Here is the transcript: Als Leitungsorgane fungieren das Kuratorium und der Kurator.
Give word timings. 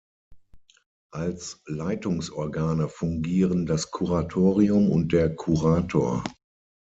Als 1.13 1.61
Leitungsorgane 1.67 2.89
fungieren 2.89 3.67
das 3.67 3.91
Kuratorium 3.91 4.89
und 4.89 5.13
der 5.13 5.35
Kurator. 5.35 6.23